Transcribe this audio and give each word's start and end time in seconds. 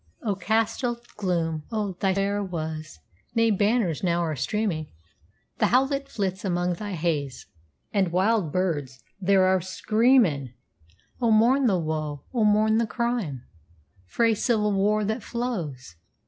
Oh 0.23 0.33
Castell 0.33 0.99
Gloom! 1.15 1.61
on 1.71 1.95
thy 1.99 2.15
fair 2.15 2.43
wa's 2.43 2.97
Nae 3.35 3.51
banners 3.51 4.01
now 4.03 4.21
are 4.21 4.35
streamin'; 4.35 4.87
The 5.59 5.67
howlit 5.67 6.09
flits 6.09 6.43
amang 6.43 6.73
thy 6.73 6.93
ha's, 6.95 7.45
And 7.93 8.11
wild 8.11 8.51
birds 8.51 9.03
there 9.19 9.43
are 9.45 9.61
screamin'. 9.61 10.55
Oh, 11.21 11.29
mourn 11.29 11.67
the 11.67 11.77
woe! 11.77 12.23
oh, 12.33 12.43
mourn 12.43 12.79
the 12.79 12.87
crime 12.87 13.43
Frae 14.07 14.33
civil 14.33 14.73
war 14.73 15.05
that 15.05 15.21
flows! 15.21 15.97